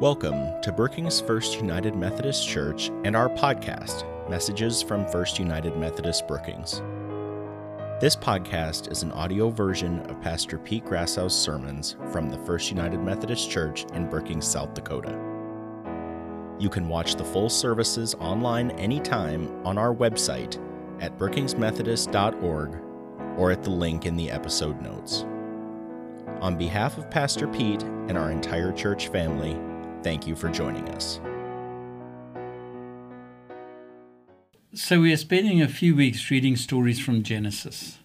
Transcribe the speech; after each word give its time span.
Welcome 0.00 0.60
to 0.62 0.72
Brookings 0.72 1.20
First 1.20 1.60
United 1.60 1.94
Methodist 1.94 2.48
Church 2.48 2.88
and 3.04 3.14
our 3.14 3.28
podcast, 3.28 4.02
Messages 4.28 4.82
from 4.82 5.06
First 5.06 5.38
United 5.38 5.76
Methodist 5.76 6.26
Brookings. 6.26 6.82
This 8.00 8.16
podcast 8.16 8.90
is 8.90 9.04
an 9.04 9.12
audio 9.12 9.50
version 9.50 10.00
of 10.10 10.20
Pastor 10.20 10.58
Pete 10.58 10.84
Grassow's 10.84 11.32
sermons 11.32 11.94
from 12.10 12.28
the 12.28 12.38
First 12.38 12.70
United 12.70 12.98
Methodist 12.98 13.48
Church 13.48 13.86
in 13.94 14.10
Brookings, 14.10 14.48
South 14.48 14.74
Dakota. 14.74 15.16
You 16.58 16.68
can 16.68 16.88
watch 16.88 17.14
the 17.14 17.24
full 17.24 17.48
services 17.48 18.16
online 18.16 18.72
anytime 18.72 19.64
on 19.64 19.78
our 19.78 19.94
website 19.94 20.60
at 21.00 21.16
brookingsmethodist.org 21.18 23.38
or 23.38 23.52
at 23.52 23.62
the 23.62 23.70
link 23.70 24.06
in 24.06 24.16
the 24.16 24.32
episode 24.32 24.82
notes. 24.82 25.24
On 26.40 26.58
behalf 26.58 26.98
of 26.98 27.08
Pastor 27.12 27.46
Pete 27.46 27.84
and 27.84 28.18
our 28.18 28.32
entire 28.32 28.72
church 28.72 29.06
family, 29.06 29.56
thank 30.04 30.26
you 30.26 30.36
for 30.36 30.50
joining 30.50 30.86
us. 30.90 31.18
So, 34.74 35.00
we 35.00 35.12
are 35.12 35.16
spending 35.16 35.62
a 35.62 35.68
few 35.68 35.96
weeks 35.96 36.30
reading 36.30 36.56
stories 36.56 36.98
from 36.98 37.22
Genesis. 37.22 37.98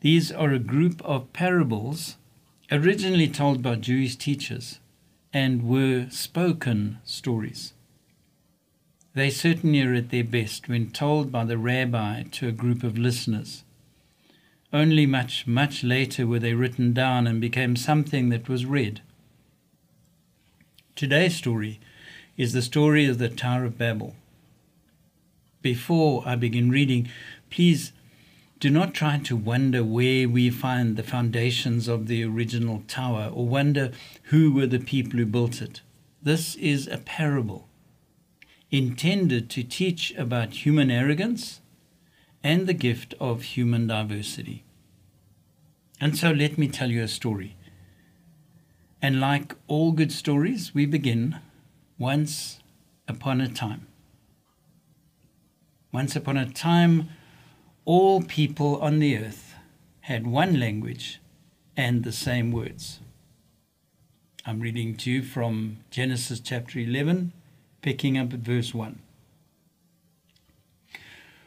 These 0.00 0.32
are 0.32 0.50
a 0.50 0.58
group 0.58 1.00
of 1.04 1.32
parables 1.32 2.16
originally 2.72 3.28
told 3.28 3.62
by 3.62 3.76
Jewish 3.76 4.16
teachers 4.16 4.80
and 5.32 5.68
were 5.68 6.08
spoken 6.10 6.98
stories. 7.04 7.74
They 9.14 9.30
certainly 9.30 9.82
are 9.82 9.94
at 9.94 10.10
their 10.10 10.24
best 10.24 10.68
when 10.68 10.90
told 10.90 11.30
by 11.30 11.44
the 11.44 11.58
rabbi 11.58 12.24
to 12.32 12.48
a 12.48 12.52
group 12.52 12.82
of 12.82 12.98
listeners. 12.98 13.62
Only 14.72 15.06
much, 15.06 15.46
much 15.46 15.84
later 15.84 16.26
were 16.26 16.38
they 16.38 16.54
written 16.54 16.92
down 16.92 17.26
and 17.26 17.40
became 17.40 17.76
something 17.76 18.30
that 18.30 18.48
was 18.48 18.66
read. 18.66 19.00
Today's 20.98 21.36
story 21.36 21.78
is 22.36 22.52
the 22.52 22.60
story 22.60 23.06
of 23.06 23.18
the 23.18 23.28
Tower 23.28 23.64
of 23.64 23.78
Babel. 23.78 24.16
Before 25.62 26.24
I 26.26 26.34
begin 26.34 26.72
reading, 26.72 27.08
please 27.50 27.92
do 28.58 28.68
not 28.68 28.94
try 28.94 29.18
to 29.18 29.36
wonder 29.36 29.84
where 29.84 30.28
we 30.28 30.50
find 30.50 30.96
the 30.96 31.04
foundations 31.04 31.86
of 31.86 32.08
the 32.08 32.24
original 32.24 32.82
tower 32.88 33.30
or 33.32 33.46
wonder 33.46 33.92
who 34.24 34.50
were 34.50 34.66
the 34.66 34.80
people 34.80 35.20
who 35.20 35.26
built 35.26 35.62
it. 35.62 35.82
This 36.20 36.56
is 36.56 36.88
a 36.88 36.98
parable 36.98 37.68
intended 38.72 39.48
to 39.50 39.62
teach 39.62 40.12
about 40.16 40.66
human 40.66 40.90
arrogance 40.90 41.60
and 42.42 42.66
the 42.66 42.74
gift 42.74 43.14
of 43.20 43.42
human 43.42 43.86
diversity. 43.86 44.64
And 46.00 46.18
so 46.18 46.32
let 46.32 46.58
me 46.58 46.66
tell 46.66 46.90
you 46.90 47.04
a 47.04 47.08
story. 47.08 47.54
And 49.00 49.20
like 49.20 49.54
all 49.68 49.92
good 49.92 50.10
stories, 50.10 50.74
we 50.74 50.84
begin 50.84 51.38
once 51.98 52.58
upon 53.06 53.40
a 53.40 53.48
time. 53.48 53.86
Once 55.92 56.16
upon 56.16 56.36
a 56.36 56.50
time, 56.50 57.08
all 57.84 58.22
people 58.22 58.80
on 58.80 58.98
the 58.98 59.16
earth 59.16 59.54
had 60.02 60.26
one 60.26 60.58
language 60.58 61.20
and 61.76 62.02
the 62.02 62.12
same 62.12 62.50
words. 62.50 62.98
I'm 64.44 64.60
reading 64.60 64.96
to 64.96 65.10
you 65.10 65.22
from 65.22 65.78
Genesis 65.90 66.40
chapter 66.40 66.78
11, 66.78 67.32
picking 67.82 68.18
up 68.18 68.32
at 68.32 68.40
verse 68.40 68.74
1. 68.74 68.98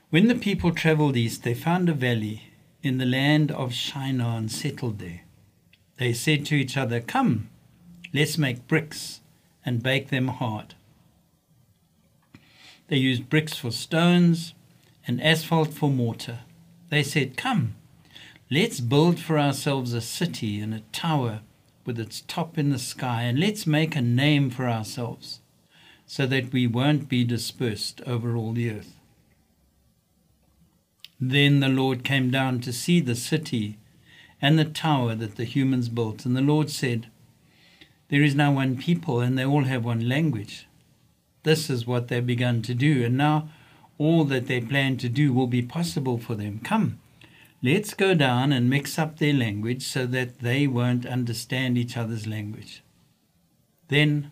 When 0.09 0.27
the 0.27 0.35
people 0.35 0.71
traveled 0.71 1.17
east, 1.17 1.43
they 1.43 1.53
found 1.53 1.89
a 1.89 1.93
valley 1.93 2.43
in 2.81 2.97
the 2.97 3.05
land 3.05 3.51
of 3.51 3.73
Shinar 3.73 4.37
and 4.37 4.51
settled 4.51 4.99
there. 4.99 5.21
They 6.01 6.13
said 6.13 6.47
to 6.47 6.55
each 6.55 6.77
other, 6.77 6.99
Come, 6.99 7.49
let's 8.11 8.35
make 8.35 8.67
bricks 8.67 9.21
and 9.63 9.83
bake 9.83 10.09
them 10.09 10.29
hard. 10.29 10.73
They 12.87 12.97
used 12.97 13.29
bricks 13.29 13.55
for 13.59 13.69
stones 13.69 14.55
and 15.05 15.21
asphalt 15.21 15.75
for 15.75 15.91
mortar. 15.91 16.39
They 16.89 17.03
said, 17.03 17.37
Come, 17.37 17.75
let's 18.49 18.79
build 18.79 19.19
for 19.19 19.37
ourselves 19.37 19.93
a 19.93 20.01
city 20.01 20.59
and 20.59 20.73
a 20.73 20.79
tower 20.91 21.41
with 21.85 21.99
its 21.99 22.21
top 22.21 22.57
in 22.57 22.71
the 22.71 22.79
sky, 22.79 23.21
and 23.21 23.39
let's 23.39 23.67
make 23.67 23.95
a 23.95 24.01
name 24.01 24.49
for 24.49 24.67
ourselves 24.67 25.39
so 26.07 26.25
that 26.25 26.51
we 26.51 26.65
won't 26.65 27.09
be 27.09 27.23
dispersed 27.23 28.01
over 28.07 28.35
all 28.35 28.53
the 28.53 28.71
earth. 28.71 28.97
Then 31.19 31.59
the 31.59 31.69
Lord 31.69 32.03
came 32.03 32.31
down 32.31 32.59
to 32.61 32.73
see 32.73 33.01
the 33.01 33.13
city 33.13 33.77
and 34.41 34.57
the 34.57 34.65
tower 34.65 35.15
that 35.15 35.35
the 35.35 35.45
humans 35.45 35.87
built. 35.89 36.25
And 36.25 36.35
the 36.35 36.41
Lord 36.41 36.69
said, 36.69 37.07
There 38.09 38.23
is 38.23 38.35
now 38.35 38.53
one 38.53 38.77
people, 38.77 39.19
and 39.19 39.37
they 39.37 39.45
all 39.45 39.65
have 39.65 39.85
one 39.85 40.09
language. 40.09 40.67
This 41.43 41.69
is 41.69 41.87
what 41.87 42.07
they've 42.07 42.25
begun 42.25 42.61
to 42.63 42.73
do, 42.73 43.05
and 43.05 43.17
now 43.17 43.49
all 43.97 44.23
that 44.25 44.47
they 44.47 44.61
plan 44.61 44.97
to 44.97 45.09
do 45.09 45.31
will 45.31 45.47
be 45.47 45.61
possible 45.61 46.17
for 46.17 46.35
them. 46.35 46.59
Come, 46.63 46.99
let's 47.61 47.93
go 47.93 48.15
down 48.15 48.51
and 48.51 48.69
mix 48.69 48.97
up 48.97 49.17
their 49.17 49.33
language 49.33 49.83
so 49.83 50.05
that 50.07 50.39
they 50.39 50.65
won't 50.65 51.05
understand 51.05 51.77
each 51.77 51.95
other's 51.95 52.25
language. 52.25 52.83
Then 53.89 54.31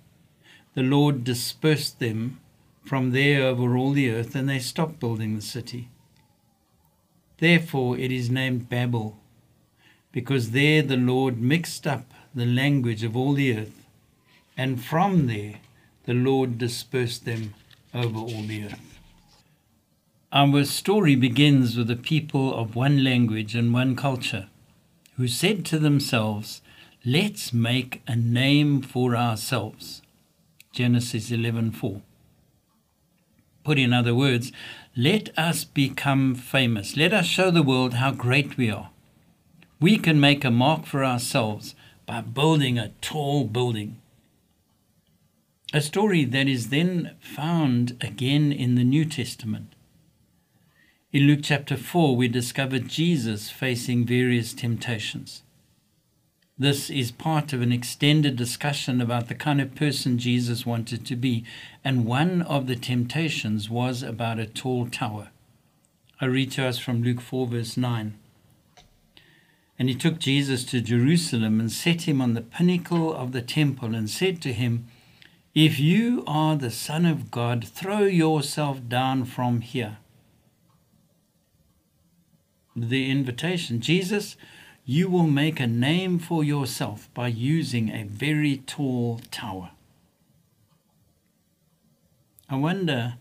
the 0.73 0.83
Lord 0.83 1.23
dispersed 1.23 1.99
them 1.99 2.39
from 2.85 3.11
there 3.11 3.43
over 3.43 3.77
all 3.77 3.91
the 3.91 4.09
earth, 4.09 4.35
and 4.35 4.49
they 4.49 4.59
stopped 4.59 4.99
building 4.99 5.35
the 5.35 5.41
city. 5.41 5.89
Therefore 7.37 7.97
it 7.97 8.11
is 8.11 8.29
named 8.29 8.69
Babel, 8.69 9.17
because 10.11 10.51
there 10.51 10.81
the 10.81 10.97
Lord 10.97 11.41
mixed 11.41 11.85
up 11.85 12.05
the 12.33 12.45
language 12.45 13.03
of 13.03 13.15
all 13.15 13.33
the 13.33 13.57
earth, 13.57 13.85
and 14.57 14.83
from 14.83 15.27
there 15.27 15.59
the 16.05 16.13
Lord 16.13 16.57
dispersed 16.57 17.25
them 17.25 17.53
over 17.93 18.19
all 18.19 18.43
the 18.43 18.65
earth. 18.65 18.99
Our 20.31 20.63
story 20.65 21.15
begins 21.15 21.75
with 21.75 21.89
a 21.89 21.95
people 21.95 22.53
of 22.53 22.75
one 22.75 23.03
language 23.03 23.55
and 23.55 23.73
one 23.73 23.95
culture 23.95 24.47
who 25.17 25.27
said 25.27 25.65
to 25.65 25.79
themselves, 25.79 26.61
Let's 27.05 27.51
make 27.53 28.01
a 28.07 28.15
name 28.15 28.81
for 28.81 29.15
ourselves. 29.15 30.01
Genesis 30.71 31.31
11:4. 31.31 32.01
Put 33.63 33.79
in 33.79 33.91
other 33.93 34.13
words, 34.13 34.51
let 34.95 35.37
us 35.37 35.63
become 35.63 36.35
famous. 36.35 36.95
Let 36.95 37.13
us 37.13 37.25
show 37.25 37.51
the 37.51 37.63
world 37.63 37.95
how 37.95 38.11
great 38.11 38.57
we 38.57 38.69
are. 38.69 38.89
We 39.81 39.97
can 39.97 40.19
make 40.19 40.43
a 40.43 40.51
mark 40.51 40.85
for 40.85 41.05
ourselves 41.05 41.73
by 42.05 42.19
building 42.19 42.77
a 42.77 42.91
tall 43.01 43.45
building. 43.45 44.01
A 45.71 45.79
story 45.79 46.25
that 46.25 46.49
is 46.49 46.67
then 46.67 47.15
found 47.21 47.95
again 48.01 48.51
in 48.51 48.75
the 48.75 48.83
New 48.83 49.05
Testament. 49.05 49.73
In 51.13 51.27
Luke 51.27 51.39
chapter 51.43 51.77
4, 51.77 52.17
we 52.17 52.27
discover 52.27 52.79
Jesus 52.79 53.49
facing 53.49 54.05
various 54.05 54.53
temptations. 54.53 55.43
This 56.57 56.89
is 56.89 57.11
part 57.11 57.53
of 57.53 57.61
an 57.61 57.71
extended 57.71 58.35
discussion 58.35 58.99
about 58.99 59.29
the 59.29 59.35
kind 59.35 59.61
of 59.61 59.75
person 59.75 60.17
Jesus 60.17 60.65
wanted 60.65 61.05
to 61.05 61.15
be, 61.15 61.45
and 61.85 62.05
one 62.05 62.41
of 62.41 62.67
the 62.67 62.75
temptations 62.75 63.69
was 63.69 64.03
about 64.03 64.39
a 64.39 64.45
tall 64.45 64.87
tower. 64.87 65.29
I 66.19 66.25
read 66.25 66.51
to 66.51 66.65
us 66.65 66.77
from 66.77 67.01
Luke 67.01 67.21
4, 67.21 67.47
verse 67.47 67.77
9. 67.77 68.15
And 69.79 69.87
he 69.87 69.95
took 69.95 70.19
Jesus 70.19 70.65
to 70.65 70.81
Jerusalem 70.81 71.61
and 71.61 71.71
set 71.71 72.01
him 72.01 72.21
on 72.21 72.33
the 72.33 72.41
pinnacle 72.41 73.13
of 73.13 73.31
the 73.31 73.41
temple 73.41 73.95
and 73.95 74.09
said 74.09 74.41
to 74.41 74.51
him, 74.51 74.87
If 75.55 75.79
you 75.79 76.21
are 76.27 76.57
the 76.57 76.69
Son 76.69 77.05
of 77.05 77.31
God, 77.31 77.65
throw 77.65 78.01
yourself 78.01 78.87
down 78.89 79.23
from 79.23 79.61
here. 79.61 79.97
The 82.75 83.09
invitation 83.09 83.79
Jesus, 83.79 84.35
you 84.83 85.09
will 85.09 85.27
make 85.27 85.61
a 85.61 85.67
name 85.67 86.19
for 86.19 86.43
yourself 86.43 87.09
by 87.13 87.29
using 87.29 87.89
a 87.89 88.03
very 88.03 88.57
tall 88.57 89.21
tower. 89.31 89.71
I 92.49 92.57
wonder, 92.57 93.15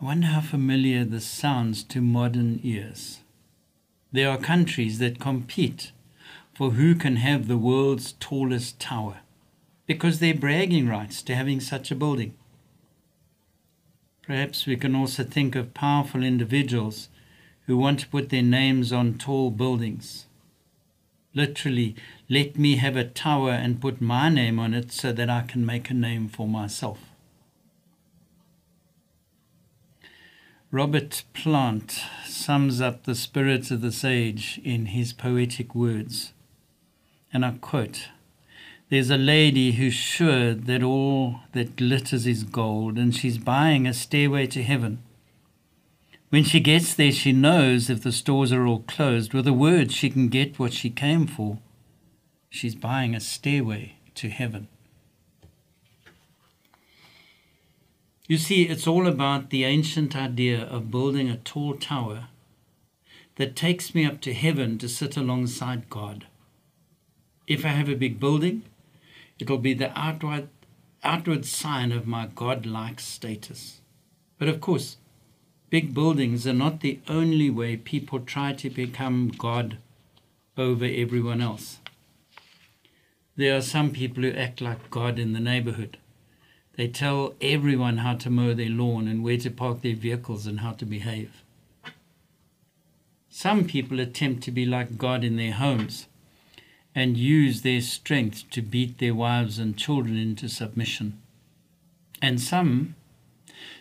I 0.00 0.04
wonder 0.04 0.28
how 0.28 0.42
familiar 0.42 1.04
this 1.04 1.26
sounds 1.26 1.82
to 1.84 2.00
modern 2.00 2.60
ears. 2.62 3.19
There 4.12 4.30
are 4.30 4.38
countries 4.38 4.98
that 4.98 5.20
compete 5.20 5.92
for 6.54 6.72
who 6.72 6.94
can 6.94 7.16
have 7.16 7.46
the 7.46 7.58
world's 7.58 8.12
tallest 8.12 8.80
tower 8.80 9.18
because 9.86 10.18
they're 10.18 10.34
bragging 10.34 10.88
rights 10.88 11.22
to 11.22 11.34
having 11.34 11.60
such 11.60 11.90
a 11.90 11.94
building. 11.96 12.34
Perhaps 14.22 14.66
we 14.66 14.76
can 14.76 14.94
also 14.94 15.24
think 15.24 15.56
of 15.56 15.74
powerful 15.74 16.22
individuals 16.22 17.08
who 17.66 17.76
want 17.76 18.00
to 18.00 18.08
put 18.08 18.28
their 18.28 18.42
names 18.42 18.92
on 18.92 19.18
tall 19.18 19.50
buildings 19.50 20.26
Literally, 21.32 21.94
let 22.28 22.58
me 22.58 22.76
have 22.76 22.96
a 22.96 23.04
tower 23.04 23.52
and 23.52 23.80
put 23.80 24.00
my 24.00 24.28
name 24.28 24.58
on 24.58 24.74
it 24.74 24.90
so 24.90 25.12
that 25.12 25.30
I 25.30 25.42
can 25.42 25.64
make 25.64 25.88
a 25.88 25.94
name 25.94 26.28
for 26.28 26.48
myself. 26.48 27.09
Robert 30.72 31.24
Plant 31.34 32.00
sums 32.24 32.80
up 32.80 33.02
the 33.02 33.16
spirit 33.16 33.72
of 33.72 33.80
this 33.80 34.04
age 34.04 34.60
in 34.62 34.86
his 34.86 35.12
poetic 35.12 35.74
words, 35.74 36.32
and 37.32 37.44
I 37.44 37.54
quote 37.60 38.08
There's 38.88 39.10
a 39.10 39.16
lady 39.16 39.72
who's 39.72 39.94
sure 39.94 40.54
that 40.54 40.84
all 40.84 41.40
that 41.54 41.74
glitters 41.74 42.24
is 42.24 42.44
gold, 42.44 42.98
and 42.98 43.12
she's 43.12 43.36
buying 43.36 43.84
a 43.84 43.92
stairway 43.92 44.46
to 44.46 44.62
heaven. 44.62 45.02
When 46.28 46.44
she 46.44 46.60
gets 46.60 46.94
there, 46.94 47.10
she 47.10 47.32
knows 47.32 47.90
if 47.90 48.04
the 48.04 48.12
stores 48.12 48.52
are 48.52 48.64
all 48.64 48.84
closed, 48.86 49.34
with 49.34 49.48
a 49.48 49.52
word, 49.52 49.90
she 49.90 50.08
can 50.08 50.28
get 50.28 50.60
what 50.60 50.72
she 50.72 50.88
came 50.88 51.26
for. 51.26 51.58
She's 52.48 52.76
buying 52.76 53.16
a 53.16 53.20
stairway 53.20 53.96
to 54.14 54.28
heaven. 54.28 54.68
You 58.30 58.38
see, 58.38 58.62
it's 58.62 58.86
all 58.86 59.08
about 59.08 59.50
the 59.50 59.64
ancient 59.64 60.14
idea 60.14 60.62
of 60.62 60.92
building 60.92 61.28
a 61.28 61.38
tall 61.38 61.74
tower 61.74 62.28
that 63.34 63.56
takes 63.56 63.92
me 63.92 64.06
up 64.06 64.20
to 64.20 64.32
heaven 64.32 64.78
to 64.78 64.88
sit 64.88 65.16
alongside 65.16 65.90
God. 65.90 66.28
If 67.48 67.64
I 67.64 67.70
have 67.70 67.88
a 67.88 67.96
big 67.96 68.20
building, 68.20 68.62
it'll 69.40 69.58
be 69.58 69.74
the 69.74 69.90
outward, 69.98 70.46
outward 71.02 71.44
sign 71.44 71.90
of 71.90 72.06
my 72.06 72.28
God-like 72.32 73.00
status. 73.00 73.80
But 74.38 74.46
of 74.46 74.60
course, 74.60 74.98
big 75.68 75.92
buildings 75.92 76.46
are 76.46 76.52
not 76.52 76.82
the 76.82 77.00
only 77.08 77.50
way 77.50 77.76
people 77.76 78.20
try 78.20 78.52
to 78.52 78.70
become 78.70 79.32
God 79.36 79.78
over 80.56 80.84
everyone 80.84 81.40
else. 81.40 81.80
There 83.34 83.56
are 83.56 83.60
some 83.60 83.90
people 83.90 84.22
who 84.22 84.30
act 84.30 84.60
like 84.60 84.88
God 84.88 85.18
in 85.18 85.32
the 85.32 85.40
neighborhood. 85.40 85.96
They 86.80 86.88
tell 86.88 87.34
everyone 87.42 87.98
how 87.98 88.14
to 88.14 88.30
mow 88.30 88.54
their 88.54 88.70
lawn 88.70 89.06
and 89.06 89.22
where 89.22 89.36
to 89.36 89.50
park 89.50 89.82
their 89.82 89.94
vehicles 89.94 90.46
and 90.46 90.60
how 90.60 90.72
to 90.72 90.86
behave. 90.86 91.42
Some 93.28 93.66
people 93.66 94.00
attempt 94.00 94.42
to 94.44 94.50
be 94.50 94.64
like 94.64 94.96
God 94.96 95.22
in 95.22 95.36
their 95.36 95.52
homes 95.52 96.06
and 96.94 97.18
use 97.18 97.60
their 97.60 97.82
strength 97.82 98.48
to 98.52 98.62
beat 98.62 98.96
their 98.96 99.14
wives 99.14 99.58
and 99.58 99.76
children 99.76 100.16
into 100.16 100.48
submission. 100.48 101.20
And 102.22 102.40
some, 102.40 102.94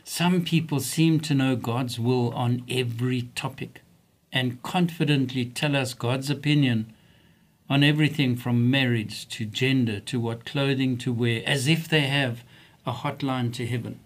some 0.03 0.43
people 0.43 0.81
seem 0.81 1.21
to 1.21 1.33
know 1.33 1.55
God's 1.55 2.01
will 2.01 2.33
on 2.33 2.65
every 2.69 3.29
topic 3.33 3.81
and 4.33 4.61
confidently 4.61 5.45
tell 5.45 5.77
us 5.77 5.93
God's 5.93 6.29
opinion 6.29 6.91
on 7.69 7.81
everything 7.81 8.35
from 8.35 8.69
marriage 8.69 9.25
to 9.29 9.45
gender 9.45 10.01
to 10.01 10.19
what 10.19 10.43
clothing 10.43 10.97
to 10.97 11.13
wear, 11.13 11.41
as 11.45 11.65
if 11.65 11.87
they 11.87 12.01
have 12.01 12.43
a 12.89 12.91
hotline 12.91 13.53
to 13.53 13.67
heaven. 13.67 13.99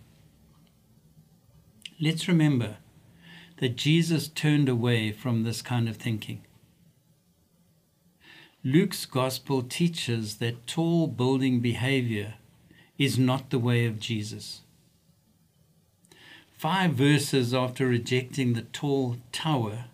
Let's 2.02 2.28
remember 2.28 2.76
that 3.60 3.78
Jesus 3.78 4.28
turned 4.28 4.68
away 4.68 5.14
from 5.14 5.44
this 5.44 5.62
kind 5.62 5.88
of 5.88 5.96
thinking. 5.96 6.42
Luke's 8.62 9.06
gospel 9.06 9.64
teaches 9.64 10.36
that 10.40 10.68
tall 10.68 11.08
building 11.08 11.62
behavior 11.62 12.34
is 12.98 13.18
not 13.18 13.52
the 13.52 13.60
way 13.60 13.86
of 13.86 14.02
Jesus. 14.02 14.64
Five 16.52 16.94
verses 16.94 17.54
after 17.54 17.88
rejecting 17.88 18.52
the 18.52 18.64
tall 18.64 19.16
tower, 19.32 19.86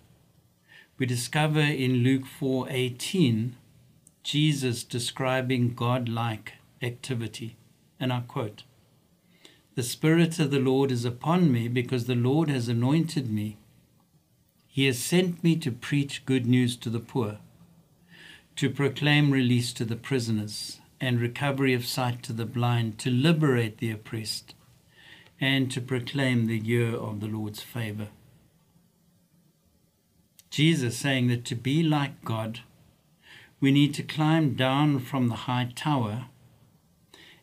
we 0.98 1.06
discover 1.06 1.62
in 1.62 2.04
Luke 2.04 2.26
4:18 2.26 3.54
Jesus 4.24 4.84
describing 4.84 5.76
God-like 5.76 6.54
activity. 6.82 7.56
And 8.00 8.12
I 8.12 8.22
quote, 8.22 8.64
The 9.80 9.84
Spirit 9.84 10.40
of 10.40 10.52
the 10.52 10.60
Lord 10.60 10.92
is 10.92 11.06
upon 11.06 11.54
me 11.54 11.70
because 11.70 12.04
the 12.04 12.14
Lord 12.14 12.50
has 12.50 12.68
anointed 12.68 13.32
me. 13.32 13.56
He 14.68 14.88
has 14.88 15.00
sent 15.00 15.42
me 15.42 15.56
to 15.56 15.72
preach 15.72 16.26
good 16.26 16.46
news 16.46 16.76
to 16.76 16.90
the 16.90 17.00
poor 17.00 17.38
to 18.58 18.70
proclaim 18.70 19.32
release 19.32 19.72
to 19.72 19.86
the 19.86 19.96
prisoners 19.96 20.82
and 21.00 21.22
recovery 21.22 21.74
of 21.74 21.86
sight 21.86 22.22
to 22.24 22.34
the 22.34 22.46
blind, 22.46 22.98
to 23.00 23.10
liberate 23.10 23.78
the 23.78 23.90
oppressed, 23.90 24.54
and 25.40 25.72
to 25.72 25.80
proclaim 25.80 26.48
the 26.48 26.60
year 26.60 26.94
of 26.94 27.22
the 27.22 27.28
Lord's 27.28 27.62
favor. 27.62 28.10
Jesus 30.50 30.98
saying 30.98 31.28
that 31.28 31.46
to 31.46 31.56
be 31.56 31.84
like 31.84 32.26
God, 32.26 32.60
we 33.62 33.72
need 33.72 33.94
to 33.94 34.04
climb 34.04 34.56
down 34.56 35.00
from 35.00 35.30
the 35.30 35.46
high 35.48 35.72
tower 35.74 36.26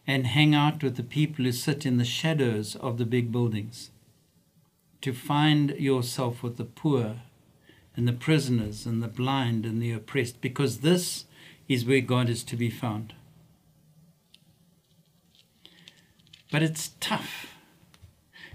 and 0.07 0.27
hang 0.27 0.55
out 0.55 0.83
with 0.83 0.97
the 0.97 1.03
people 1.03 1.45
who 1.45 1.53
sit 1.53 1.85
in 1.85 1.97
the 1.97 2.05
shadows 2.05 2.77
of 2.77 2.99
the 2.99 3.05
big 3.05 3.33
buildings, 3.33 3.91
to 5.01 5.13
find 5.13 5.71
yourself 5.71 6.43
with 6.43 6.57
the 6.57 6.65
poor 6.65 7.17
and 7.97 8.07
the 8.07 8.13
prisoners 8.13 8.87
and 8.87 9.03
the 9.03 9.09
blind 9.09 9.65
and 9.65 9.83
the 9.83 9.93
oppressed, 9.93 10.41
because 10.41 10.79
this 10.79 11.25
is 11.69 11.85
where 11.85 12.01
God 12.01 12.29
is 12.29 12.45
to 12.45 12.57
be 12.57 12.71
found. 12.71 13.15
But 16.53 16.63
it's 16.63 16.93
tough. 17.01 17.49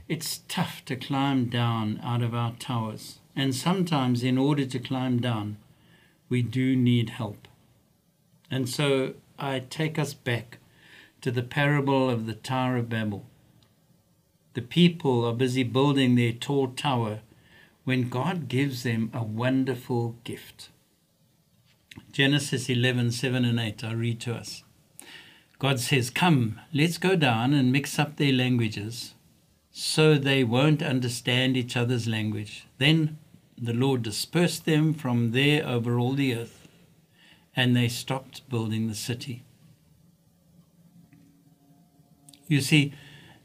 It's 0.07 0.41
tough 0.47 0.83
to 0.85 0.95
climb 0.95 1.45
down 1.45 1.99
out 2.03 2.21
of 2.21 2.33
our 2.33 2.53
towers. 2.53 3.19
And 3.35 3.53
sometimes, 3.53 4.23
in 4.23 4.37
order 4.37 4.65
to 4.65 4.79
climb 4.79 5.19
down, 5.19 5.57
we 6.29 6.41
do 6.41 6.75
need 6.75 7.11
help. 7.11 7.47
And 8.49 8.69
so 8.69 9.13
I 9.37 9.59
take 9.59 9.99
us 9.99 10.13
back 10.13 10.57
to 11.21 11.31
the 11.31 11.43
parable 11.43 12.09
of 12.09 12.25
the 12.25 12.33
Tower 12.33 12.77
of 12.77 12.89
Babel. 12.89 13.25
The 14.53 14.61
people 14.61 15.23
are 15.25 15.33
busy 15.33 15.63
building 15.63 16.15
their 16.15 16.33
tall 16.33 16.69
tower 16.69 17.19
when 17.83 18.09
God 18.09 18.47
gives 18.47 18.83
them 18.83 19.09
a 19.13 19.23
wonderful 19.23 20.17
gift. 20.23 20.69
Genesis 22.11 22.69
11 22.69 23.11
7 23.11 23.45
and 23.45 23.59
8, 23.59 23.83
I 23.83 23.93
read 23.93 24.19
to 24.21 24.33
us. 24.33 24.63
God 25.59 25.79
says, 25.79 26.09
Come, 26.09 26.59
let's 26.73 26.97
go 26.97 27.15
down 27.15 27.53
and 27.53 27.71
mix 27.71 27.99
up 27.99 28.17
their 28.17 28.33
languages 28.33 29.13
so 29.71 30.15
they 30.15 30.43
won't 30.43 30.81
understand 30.81 31.55
each 31.55 31.77
other's 31.77 32.07
language. 32.07 32.67
Then 32.77 33.17
the 33.57 33.73
Lord 33.73 34.01
dispersed 34.01 34.65
them 34.65 34.93
from 34.93 35.31
there 35.31 35.65
over 35.65 35.99
all 35.99 36.13
the 36.13 36.35
earth, 36.35 36.67
and 37.55 37.75
they 37.75 37.87
stopped 37.87 38.49
building 38.49 38.87
the 38.87 38.95
city. 38.95 39.43
You 42.51 42.59
see, 42.59 42.91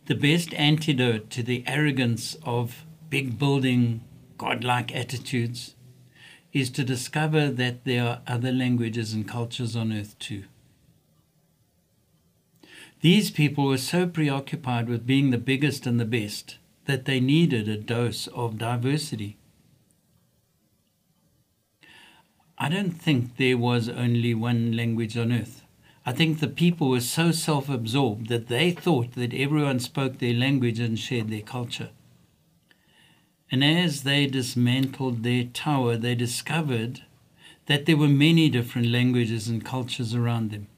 the 0.07 0.17
best 0.17 0.53
antidote 0.55 1.31
to 1.31 1.45
the 1.45 1.63
arrogance 1.65 2.37
of 2.43 2.85
big 3.09 3.39
building 3.39 4.01
godlike 4.37 4.93
attitudes 4.93 5.77
is 6.53 6.71
to 6.71 6.83
discover 6.83 7.49
that 7.51 7.85
there 7.85 8.05
are 8.05 8.23
other 8.27 8.51
languages 8.51 9.13
and 9.13 9.29
cultures 9.29 9.77
on 9.77 9.93
earth 9.93 10.19
too. 10.19 10.43
These 13.01 13.31
people 13.31 13.69
were 13.69 13.79
so 13.79 14.09
preoccupied 14.09 14.89
with 14.89 15.07
being 15.07 15.31
the 15.31 15.39
biggest 15.39 15.87
and 15.87 16.01
the 16.01 16.05
best 16.05 16.57
that 16.87 17.05
they 17.05 17.21
needed 17.21 17.69
a 17.69 17.77
dose 17.77 18.27
of 18.35 18.59
diversity. 18.59 19.37
I 22.59 22.69
don't 22.69 22.91
think 22.91 23.37
there 23.37 23.57
was 23.57 23.89
only 23.89 24.35
one 24.35 24.77
language 24.77 25.17
on 25.17 25.31
earth. 25.31 25.63
I 26.09 26.13
think 26.13 26.39
the 26.39 26.47
people 26.47 26.89
were 26.89 27.01
so 27.01 27.33
self 27.33 27.69
absorbed 27.69 28.29
that 28.29 28.47
they 28.47 28.71
thought 28.71 29.15
that 29.15 29.35
everyone 29.35 29.81
spoke 29.81 30.19
their 30.19 30.33
language 30.33 30.79
and 30.79 30.97
shared 30.97 31.29
their 31.29 31.43
culture. 31.43 31.91
And 33.51 33.65
as 33.65 34.05
they 34.05 34.27
dismantled 34.27 35.25
their 35.25 35.45
tower, 35.45 35.97
they 35.97 36.15
discovered 36.15 37.03
that 37.67 37.87
there 37.87 37.97
were 37.97 38.09
many 38.09 38.49
different 38.49 38.87
languages 38.87 39.49
and 39.49 39.65
cultures 39.65 40.15
around 40.15 40.53
them. 40.53 40.69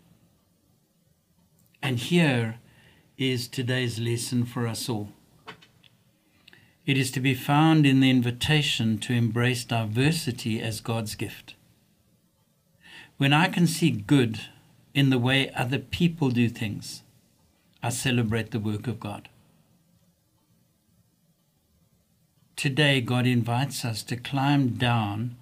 And 1.83 1.99
here 1.99 2.59
is 3.19 3.49
today's 3.49 3.99
lesson 3.99 4.47
for 4.47 4.67
us 4.67 4.89
all. 4.89 5.11
It 6.87 6.97
is 6.97 7.11
to 7.11 7.21
be 7.21 7.35
found 7.35 7.85
in 7.85 8.01
the 8.01 8.09
invitation 8.09 8.97
to 9.01 9.13
embrace 9.13 9.65
diversity 9.65 10.59
as 10.59 10.81
God's 10.81 11.15
gift. 11.15 11.55
When 13.19 13.35
I 13.35 13.49
can 13.49 13.67
see 13.67 13.91
good 13.91 14.41
in 14.95 15.11
the 15.11 15.19
way 15.19 15.51
other 15.55 15.79
people 15.79 16.31
do 16.31 16.49
things, 16.49 17.03
I 17.83 17.91
celebrate 17.91 18.51
the 18.51 18.61
work 18.61 18.87
of 18.87 18.99
God. 18.99 19.29
Today, 22.57 23.01
God 23.01 23.27
invites 23.27 23.85
us 23.85 24.03
to 24.05 24.17
climb 24.17 24.71
down 24.71 25.37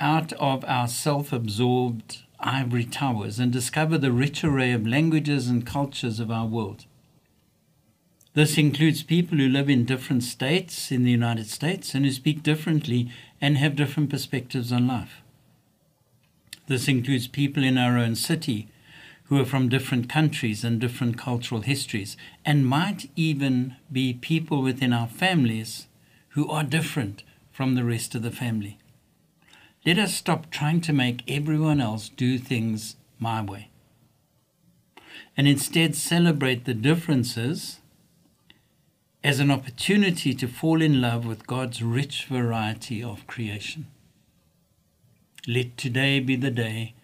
out 0.00 0.32
of 0.34 0.64
our 0.66 0.88
self 0.88 1.32
absorbed 1.32 2.18
ivory 2.40 2.84
towers 2.84 3.38
and 3.38 3.52
discover 3.52 3.98
the 3.98 4.12
rich 4.12 4.42
array 4.42 4.72
of 4.72 4.86
languages 4.86 5.48
and 5.48 5.66
cultures 5.66 6.20
of 6.20 6.30
our 6.30 6.46
world. 6.46 6.86
This 8.34 8.58
includes 8.58 9.02
people 9.02 9.38
who 9.38 9.48
live 9.48 9.68
in 9.68 9.84
different 9.84 10.22
states 10.22 10.92
in 10.92 11.04
the 11.04 11.10
United 11.10 11.48
States 11.48 11.94
and 11.94 12.04
who 12.04 12.12
speak 12.12 12.42
differently 12.42 13.10
and 13.40 13.56
have 13.58 13.76
different 13.76 14.10
perspectives 14.10 14.70
on 14.70 14.86
life. 14.86 15.22
This 16.66 16.86
includes 16.86 17.26
people 17.26 17.64
in 17.64 17.78
our 17.78 17.98
own 17.98 18.14
city 18.14 18.68
who 19.28 19.40
are 19.40 19.44
from 19.44 19.68
different 19.68 20.08
countries 20.08 20.64
and 20.64 20.80
different 20.80 21.16
cultural 21.18 21.60
histories, 21.60 22.16
and 22.44 22.66
might 22.66 23.10
even 23.14 23.76
be 23.92 24.12
people 24.14 24.62
within 24.62 24.92
our 24.92 25.08
families 25.08 25.86
who 26.30 26.48
are 26.48 26.64
different 26.64 27.22
from 27.50 27.74
the 27.74 27.84
rest 27.84 28.14
of 28.14 28.22
the 28.22 28.30
family. 28.30 28.78
Let 29.84 29.98
us 29.98 30.14
stop 30.14 30.50
trying 30.50 30.80
to 30.82 30.92
make 30.92 31.22
everyone 31.28 31.80
else 31.80 32.08
do 32.08 32.38
things 32.38 32.96
my 33.18 33.42
way. 33.42 33.68
and 35.38 35.46
instead 35.46 35.94
celebrate 35.94 36.64
the 36.64 36.74
differences 36.74 37.78
as 39.22 39.38
an 39.38 39.52
opportunity 39.52 40.34
to 40.34 40.48
fall 40.48 40.82
in 40.82 41.00
love 41.00 41.24
with 41.24 41.46
God's 41.46 41.80
rich 41.80 42.24
variety 42.24 43.02
of 43.02 43.26
creation. 43.28 43.86
Let 45.46 45.76
today 45.76 46.18
be 46.18 46.34
the 46.34 46.50
day 46.50 46.94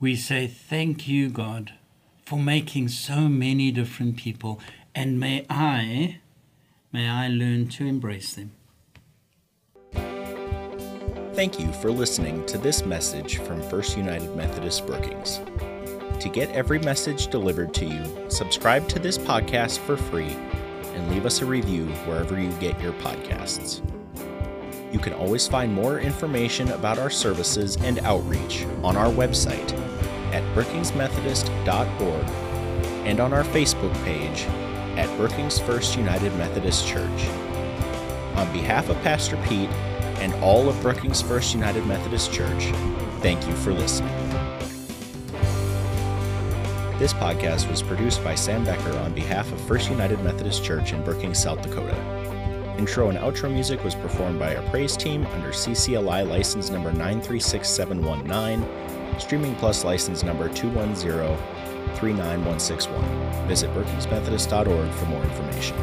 we 0.00 0.14
say, 0.16 0.46
Thank 0.46 1.08
you, 1.08 1.28
God, 1.28 1.72
for 2.24 2.38
making 2.38 2.88
so 2.88 3.28
many 3.28 3.70
different 3.70 4.16
people, 4.16 4.60
and 4.94 5.18
may 5.18 5.44
I, 5.50 6.20
may 6.92 7.08
I 7.08 7.28
learn 7.28 7.68
to 7.68 7.86
embrace 7.86 8.34
them. 8.34 8.52
Thank 11.34 11.60
you 11.60 11.72
for 11.74 11.90
listening 11.90 12.44
to 12.46 12.58
this 12.58 12.84
message 12.84 13.38
from 13.38 13.62
First 13.62 13.96
United 13.96 14.34
Methodist 14.34 14.86
Brookings. 14.86 15.40
To 16.20 16.28
get 16.28 16.50
every 16.50 16.80
message 16.80 17.28
delivered 17.28 17.72
to 17.74 17.84
you, 17.84 18.26
subscribe 18.28 18.88
to 18.88 18.98
this 18.98 19.16
podcast 19.16 19.78
for 19.78 19.96
free 19.96 20.36
and 20.94 21.10
leave 21.10 21.26
us 21.26 21.40
a 21.40 21.46
review 21.46 21.86
wherever 22.06 22.40
you 22.40 22.50
get 22.54 22.80
your 22.80 22.92
podcasts. 22.94 23.82
You 24.92 24.98
can 24.98 25.12
always 25.12 25.46
find 25.46 25.72
more 25.72 26.00
information 26.00 26.70
about 26.70 26.98
our 26.98 27.10
services 27.10 27.76
and 27.76 28.00
outreach 28.00 28.64
on 28.82 28.96
our 28.96 29.12
website 29.12 29.72
at 30.32 30.42
brookingsmethodist.org 30.54 32.26
and 33.06 33.20
on 33.20 33.32
our 33.32 33.44
Facebook 33.44 33.94
page 34.04 34.42
at 34.98 35.08
Brookings 35.16 35.58
First 35.58 35.96
United 35.96 36.34
Methodist 36.36 36.86
Church. 36.86 37.26
On 38.36 38.52
behalf 38.52 38.88
of 38.88 39.00
Pastor 39.02 39.36
Pete 39.48 39.70
and 40.20 40.34
all 40.42 40.68
of 40.68 40.80
Brookings 40.82 41.22
First 41.22 41.54
United 41.54 41.86
Methodist 41.86 42.32
Church, 42.32 42.66
thank 43.20 43.46
you 43.46 43.54
for 43.54 43.72
listening. 43.72 44.12
This 46.98 47.12
podcast 47.12 47.70
was 47.70 47.80
produced 47.80 48.24
by 48.24 48.34
Sam 48.34 48.64
Becker 48.64 48.98
on 48.98 49.14
behalf 49.14 49.52
of 49.52 49.60
First 49.60 49.88
United 49.88 50.20
Methodist 50.24 50.64
Church 50.64 50.92
in 50.92 51.04
Brookings, 51.04 51.38
South 51.38 51.62
Dakota. 51.62 51.96
Intro 52.76 53.08
and 53.08 53.18
outro 53.18 53.52
music 53.52 53.82
was 53.84 53.94
performed 53.94 54.40
by 54.40 54.56
our 54.56 54.68
praise 54.70 54.96
team 54.96 55.24
under 55.26 55.50
CCLI 55.50 56.28
license 56.28 56.70
number 56.70 56.92
936719, 56.92 58.62
Streaming 59.18 59.54
Plus 59.56 59.84
license 59.84 60.22
number 60.22 60.48
21039161. 60.48 63.46
Visit 63.46 63.72
brookings.methodist.org 63.72 64.90
for 64.90 65.06
more 65.06 65.22
information. 65.22 65.76